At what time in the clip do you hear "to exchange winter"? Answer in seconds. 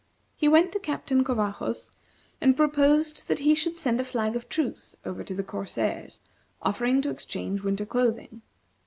7.03-7.85